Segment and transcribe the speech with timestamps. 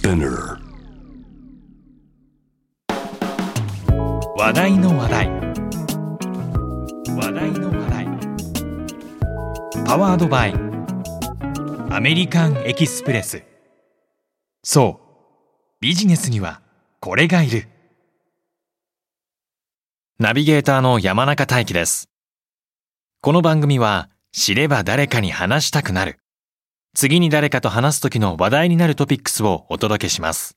[0.00, 0.56] Spinner
[4.34, 5.28] 話題の話題。
[7.14, 8.06] 話題の話題。
[9.84, 10.54] パワードバイ。
[11.90, 13.42] アメリカンエキスプレス。
[14.62, 15.82] そう。
[15.82, 16.62] ビジネスには
[17.00, 17.68] これがいる。
[20.18, 22.08] ナビゲーターの山中大輝です。
[23.20, 26.19] この番組は知れば誰かに話したくなる。
[26.94, 30.56] 次に誰かと話す時の話題になるトピックスをお届けします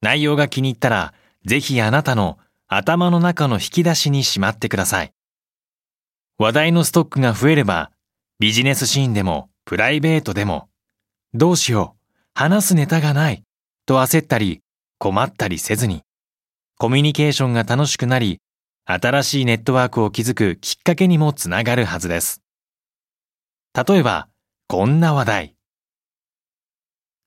[0.00, 1.14] 内容が気に入ったら
[1.44, 5.12] ぜひあなたの頭の中の引き出しにしまってください。
[6.38, 7.92] 話題のストックが増えれば、
[8.40, 10.68] ビジネスシーンでもプライベートでも、
[11.32, 13.44] どうしよう、話すネタがない、
[13.86, 14.62] と焦ったり
[14.98, 16.02] 困ったりせずに、
[16.78, 18.40] コミュニケーションが楽しくなり、
[18.84, 22.42] 新しいネットワークを築くきっかけにもつながるはずです。
[23.74, 24.28] 例えば、
[24.68, 25.54] こんな話題。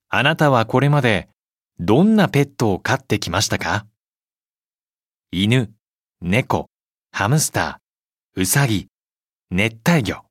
[0.10, 1.30] あなたはこれまで
[1.80, 3.86] どんなペットを飼ってきましたか？
[5.32, 5.72] 犬、
[6.20, 6.70] 猫、
[7.14, 8.88] ハムスター、ウサギ、
[9.52, 10.26] 熱帯魚。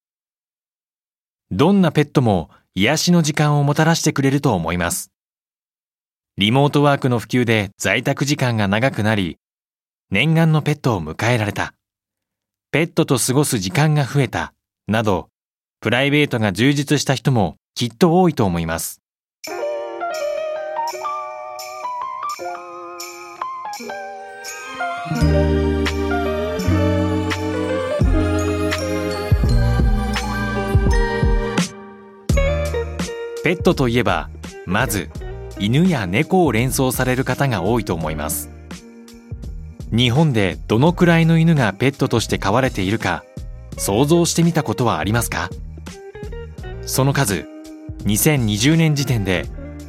[1.50, 5.10] どんなペットも癒しの時間をもたらしてくれると思います。
[6.36, 9.38] リモートワークの普及で在宅時間が長くなり、
[10.10, 11.72] 念願のペットを迎えられた。
[12.70, 14.52] ペットと過ごす時間が増えた。
[14.86, 15.30] など、
[15.80, 19.00] プライベートが充実した人もきっと多いと思います。
[33.44, 34.28] ペットといえば
[34.66, 35.08] まず
[35.60, 38.50] 犬や猫を連想される方が多いと思います
[39.90, 43.24] 日本でどのくらいの犬がペットとして飼われているか
[43.78, 45.48] 想像してみたことはありますか？
[46.88, 47.46] その数
[48.04, 49.44] 2020年時点で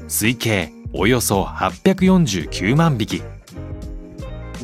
[0.09, 3.23] 推計およそ849万匹。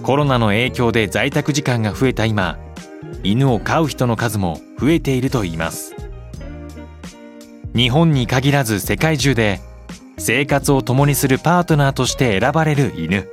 [0.03, 2.59] コロナの影響で在宅時間が増えた今
[3.23, 5.95] 犬を飼う人の数も増えているといいます。
[7.73, 9.61] 日本に限らず世界中で
[10.17, 13.29] 生活を共にするパートナーとして選ばれる犬。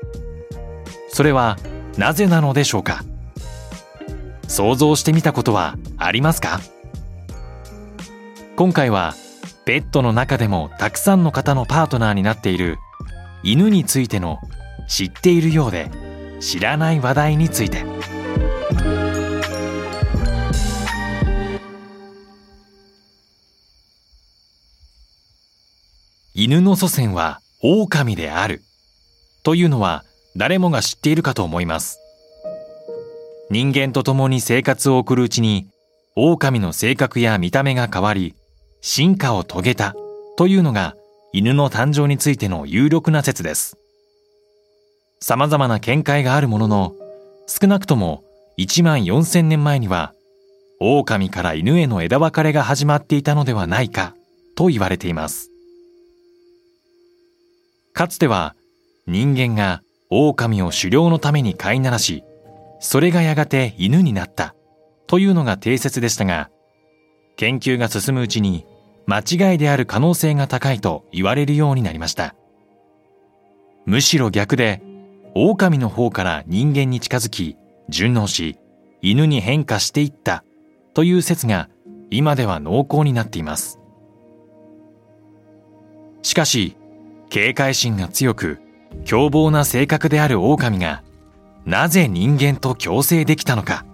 [1.09, 1.59] それは
[1.99, 3.05] なぜなのでしょうか？
[4.47, 6.61] 想像してみたことはありますか？
[8.55, 9.15] 今回は
[9.65, 12.77] ペットの中でもたくさんの方のパートナーになっている
[13.43, 14.39] 犬についての
[14.89, 15.91] 知っているようで
[16.39, 17.85] 知らない話題について。
[26.35, 28.63] 犬の祖先は狼である。
[29.45, 30.05] というのは
[30.37, 31.99] 誰もが知っているかと思います。
[33.51, 35.69] 人間と共に生活を送るうちに
[36.17, 38.35] 狼の性格や見た目が変わり
[38.83, 39.95] 進化を遂げた
[40.37, 40.95] というのが
[41.33, 43.79] 犬の誕生についての有力な説です
[45.23, 46.97] 様々な見解があるものの、
[47.47, 48.25] 少なくとも
[48.59, 50.15] 1万4000年前には、
[50.81, 54.17] 狼から犬への枝分かれが始まっていたのではないか
[54.57, 55.49] と言われています。
[57.93, 58.57] かつては
[59.07, 62.25] 人間が狼を狩猟のために飼いならし、
[62.81, 64.57] それがやがて犬になった
[65.07, 66.51] というのが定説でしたが、
[67.37, 68.67] 研究が進むうちに
[69.07, 72.35] 間違いである可能性が高いと言われるようになりました。
[73.85, 74.81] むしろ逆で
[75.35, 77.57] 狼の方から人間に近づき、
[77.89, 78.59] 順応し、
[79.01, 80.45] 犬に変化していった
[80.95, 81.69] という説が
[82.11, 83.81] 今では濃厚になっています。
[86.23, 86.77] しかし、
[87.31, 88.61] 警戒心が強く、
[89.05, 91.03] 凶暴な性格である狼が、
[91.65, 93.85] なぜ人間と共生できたのか、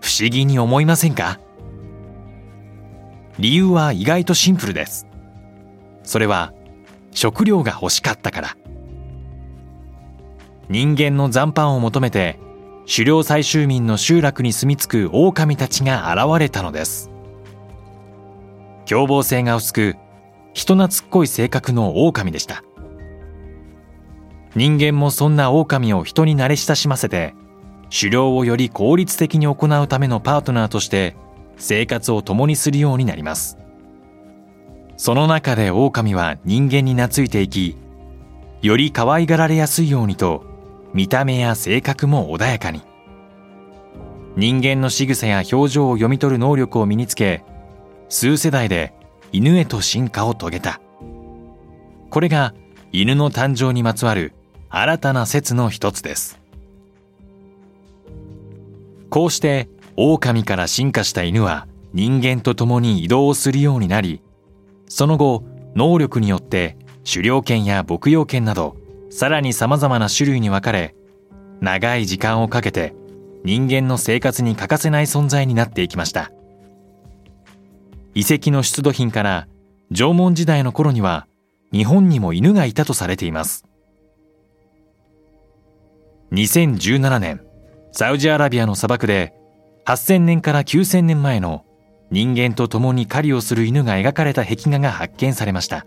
[0.00, 1.40] 不思議に思いませんか？
[3.38, 5.06] 理由は意外とシンプルです。
[6.02, 6.52] それは、
[7.12, 8.56] 食料が欲しかったから。
[10.68, 12.38] 人間の残飯を求めて
[12.90, 17.10] 狩猟採集民の集落に住み着く狼たちが現れたのです
[18.86, 19.96] 凶暴性が薄く
[20.52, 22.64] 人懐っこい性格の狼でした
[24.54, 27.34] 人間もそんな狼を人に慣れ親しませて
[27.90, 31.16] 狩猟をより効率的に行うためのパートナーとして
[31.56, 33.58] 生活を共にするようになります。
[34.96, 37.76] その中で狼は人間に懐いていき
[38.62, 40.44] より可愛がられやすいようにと
[40.94, 42.82] 見た目や性格も穏やかに。
[44.36, 47.44] 人間の仕草や表情を読み取る能力を身につけ
[48.08, 48.94] 数世代で
[49.32, 50.80] 犬へと進化を遂げた。
[52.10, 52.54] これが
[52.92, 54.32] 犬の誕生にまつわる
[54.70, 56.40] 新たな説の一つです。
[59.10, 64.22] こうして狼から進化した犬は人間と共に移動するようになり
[64.88, 65.44] その後
[65.74, 66.76] 能力によって
[67.10, 68.76] 狩猟犬や牧羊犬など
[69.10, 70.94] さらに様々な種類に分かれ
[71.60, 72.94] 長い時間をかけて
[73.44, 76.32] 人間の生活に欠かせない存在になっていきました。
[78.14, 79.48] 遺跡の出土品から
[79.90, 81.26] 縄文時代の頃には
[81.72, 83.64] 日本にも犬がいたとされています。
[86.32, 87.40] 2017年
[87.92, 89.34] サウジアラビアの砂漠で
[89.86, 91.64] 8000年から9000年前の
[92.10, 95.86] 人間と共に狩りをする犬が描かれた壁画が発見されました。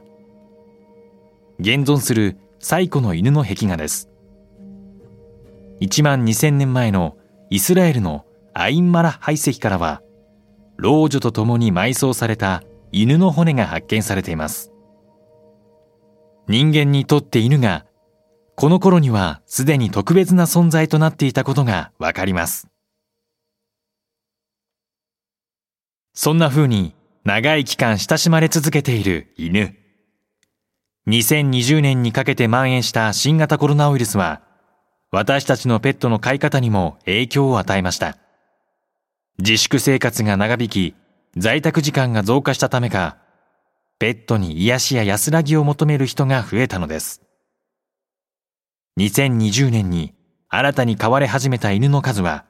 [1.59, 4.09] 現存する最古の犬の壁画です。
[5.81, 7.17] 1万2000年前の
[7.49, 10.01] イスラエルのアインマラ排石からは
[10.75, 14.71] 老女と共に埋葬された犬の骨が発見されています。
[16.47, 17.85] 人間にとって犬が
[18.55, 22.67] この頃にはすでに特別な存在となっていたことがわかります。
[26.19, 29.75] そんな風に長い期間親しまれ続けている犬。
[31.07, 34.41] 2020年にかけて蔓延した新型コロナウイルスは
[35.11, 38.17] 私たちのペットの飼い方にも影響を与えました。
[39.37, 40.95] 自粛生活が長引き
[41.37, 43.17] 在宅時間が増加したためか
[43.99, 47.21] ペットに癒しや安らぎを求める人が増えたのです。
[48.99, 50.15] 2020年に
[50.49, 52.45] 新たに飼われ始めた犬の数は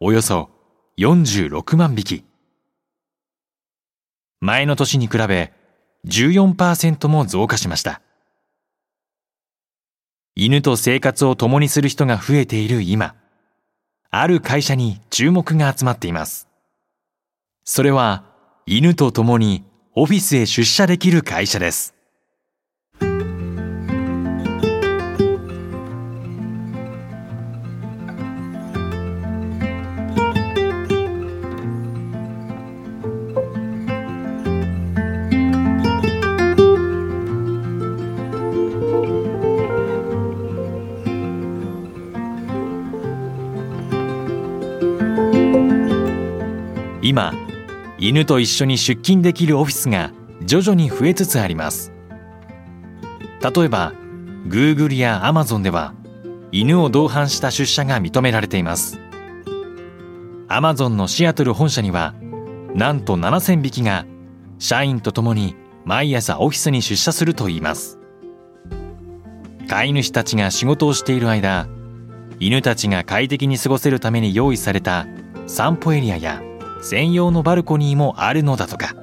[0.00, 0.50] およそ
[0.98, 2.24] 46万匹。
[4.44, 5.52] 前の年に比べ
[6.08, 8.02] 14%も増加しました。
[10.34, 13.14] 犬と生活を共にする人が増えている今、
[14.10, 16.48] ある会社に注目が集まっています。
[17.62, 18.24] それは
[18.66, 21.94] 犬と共にオフィスへ出社できる会社です。
[47.02, 47.34] 今
[47.98, 50.12] 犬と一緒に出勤できるオフィスが
[50.44, 51.92] 徐々に増えつつあります。
[53.42, 53.92] 例えば
[54.46, 55.94] Google や Amazon では
[56.52, 59.00] 犬を同伴した出社が認められています。
[60.48, 62.14] Amazon のシアトル本社には
[62.74, 64.06] なんと7000匹が
[64.58, 67.98] 社員と共に毎朝オフィスに出社するといいます。
[69.68, 71.66] 飼い主たちが仕事をしている間
[72.38, 75.06] 犬たちが快適に過ごせるために用意された
[75.46, 76.42] 散歩エリアや
[76.82, 78.94] 専用のバルコニーもあるのだとか。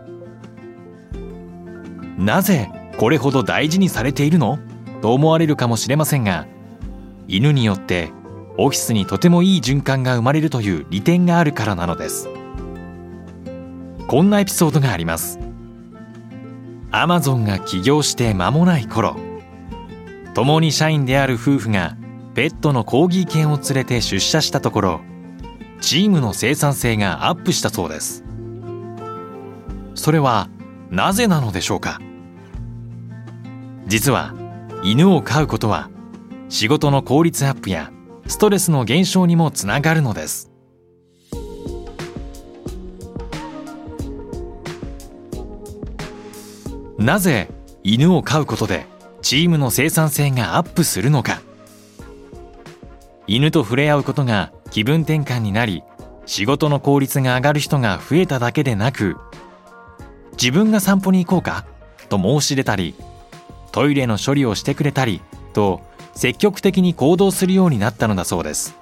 [2.18, 4.60] なぜこれほど大事にされているの？
[5.02, 6.46] と思われるかもしれませんが
[7.28, 8.12] 犬によって
[8.58, 12.28] オフィスにとてもいい循環が生まれるという利点があるからなのです。
[14.08, 15.40] こんなエピソードがあります。
[16.92, 19.16] アマゾンが起業して間もない頃
[20.34, 21.96] 共に社員である夫婦が
[22.34, 25.02] ペットのコーギー犬を連れて出社したところ
[25.82, 28.24] チームの生産性がアップしたそうです。
[29.96, 30.50] それは
[30.90, 32.00] なぜなのでしょうか？
[33.88, 34.34] 実は
[34.84, 35.90] 犬を飼うことは
[36.48, 37.92] 仕事の効率アップや
[38.28, 40.52] ストレスの減少にもつながるのです。
[46.98, 47.50] なぜ
[47.84, 48.86] 犬を飼うことで
[49.22, 51.42] チームの生産性がアップするのか？
[53.26, 55.84] 犬と触れ合うことが気分転換になり
[56.26, 59.18] 仕事の効率が上がる人が増えただけでなく
[60.34, 61.66] 自分が散歩に行こうか
[62.08, 62.96] と申し出たり
[63.72, 65.22] トイレの処理をしてくれたり
[65.54, 65.82] と
[66.14, 68.76] 積極的に行動するようになったのだそうです。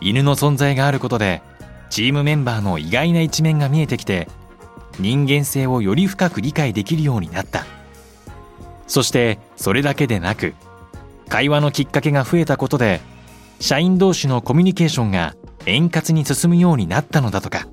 [0.00, 1.42] 犬の存在があることで
[1.90, 4.28] チームメンバーの意外な一面が見えてきて
[4.98, 7.66] 人間性をより深く理解できるようになった。
[8.86, 10.54] そしてそれだけでなく
[11.28, 13.00] 会話のきっかけが増えたことで
[13.60, 15.36] 社員同士のコミュニケーションが
[15.66, 17.68] 円滑に進むようになったのだとか。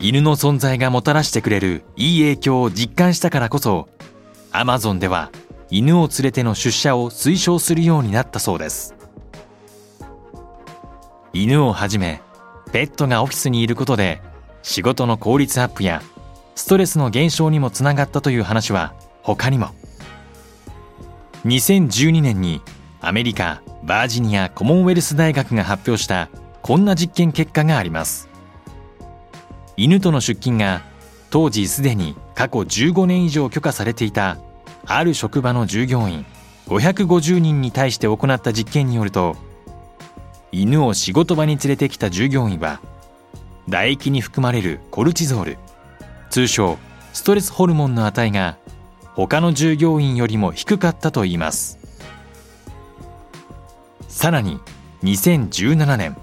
[0.00, 3.90] 犬の存在がもたらしてくれるいい影響を実感したからこそ
[4.50, 5.30] アマゾンでは
[5.68, 8.94] 犬を連れての出社を推奨するようになったそうです。
[11.34, 12.22] 犬をはじめ
[12.72, 14.22] ペットがオフィスにいることで
[14.62, 16.02] 仕事の効率アップや
[16.54, 19.68] ストレスの減少にもつながったという話は他にも。
[21.44, 22.62] 2012年に
[23.02, 26.28] アメリカバージニアコモンウェルス大学が発表した
[26.62, 28.28] こんな実験結果があります。
[29.76, 30.82] 犬との出勤が
[31.30, 34.36] 当時すでに過去15年以上許可されていた
[34.84, 36.26] ある職場の従業員
[36.66, 39.36] 550人に対して行った実験によると
[40.52, 42.80] 犬を仕事場に連れてきた従業員は
[43.66, 45.58] 唾液に含まれるコルチゾール
[46.28, 46.76] 通称
[47.14, 48.58] ストレスホルモンの値が
[49.14, 51.79] 他の従業員よりも低かったといいます。
[54.10, 54.60] さらに
[55.02, 56.16] 2017年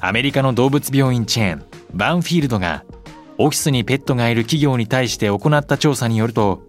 [0.00, 2.84] アメリカの動物病院チェーンバンフィールドが
[3.38, 6.62] オフィスにペットがいる企業に対して行った調査によると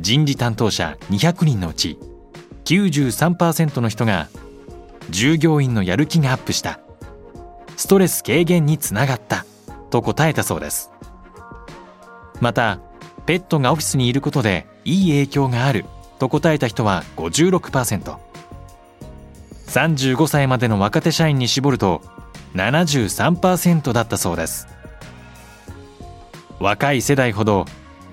[0.00, 1.98] 人事担当者200人のうち
[2.64, 4.28] 93%の人が
[5.10, 6.80] 従業員のやる気がアップした。
[7.76, 9.46] ストレス軽減につながった
[9.90, 10.90] と答えたそうです。
[12.40, 12.80] また
[13.24, 15.84] ペットがオフィスにいることでいい影響がある
[16.18, 18.18] と答えた人は56%
[19.68, 22.02] 35歳までの若手社員に絞ると
[22.54, 24.66] 73%だったそうです。
[26.58, 27.66] 若い世代ほど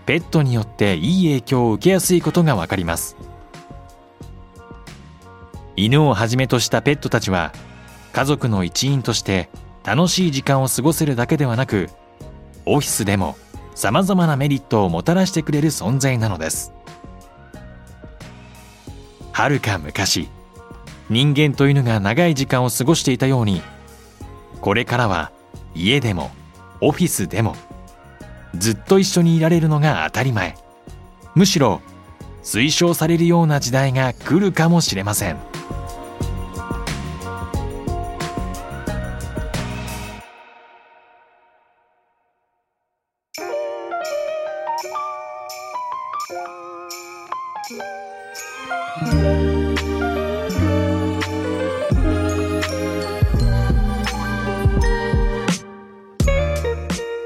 [0.06, 3.16] ペットによっていい影響を受けやすいことがわかります。
[5.76, 7.52] 犬をはじめとしたペットたちは
[8.14, 9.50] 家族の一員として
[9.84, 11.90] 楽しい時間を過ごせるだけではなく
[12.66, 13.36] オフィスでも
[13.76, 16.74] さまざまなメリットをもたらしてくれる存在なのです。
[19.32, 20.30] はるか昔
[21.10, 23.62] 人間と犬が長い時間を過ごしていたように
[24.62, 25.32] これからは
[25.76, 26.32] 家でも
[26.82, 27.56] オフィスでも
[28.56, 30.56] ずっと一緒にいられるのが当たり前
[31.36, 31.82] むしろ
[32.44, 35.56] 推奨されるような時代が来るかもしれません。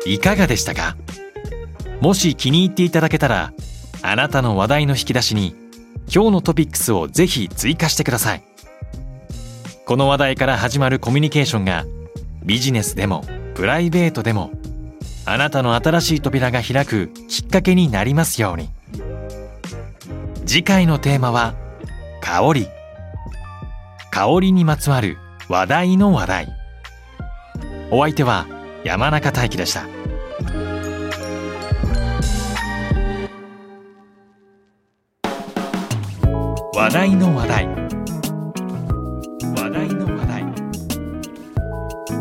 [0.10, 0.98] いかがでしたか？
[2.02, 3.54] もし気に入っていただけたら
[4.02, 5.56] あなたの話題の引き出しに
[6.12, 8.44] 今日のトピックスをぜひ追加してください。
[9.86, 11.86] この話題から始まるコミュニケーションが
[12.44, 13.24] ビジネスでも
[13.54, 14.52] プライベートでも
[15.26, 18.70] あなたの新しい扉が開くきっかけになりますように。
[20.48, 21.54] 次回のテーマは
[22.20, 22.68] 香り。
[24.10, 25.18] 香りにまつわる
[25.50, 26.48] 話題の話題。
[27.92, 28.48] お相手は
[28.84, 29.86] 山中大輝でした。
[36.80, 37.68] 話題の話題。
[37.68, 37.76] 話
[39.70, 40.46] 題の話題。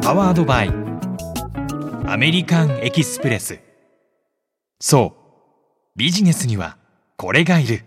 [0.02, 0.72] パワードバイ。
[2.04, 3.60] アメリカンエキスプレス。
[4.80, 5.20] そう。
[5.94, 6.76] ビジネスには
[7.16, 7.84] これがいる。